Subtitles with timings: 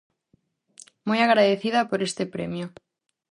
[1.07, 2.65] Moi agradecida por este premio.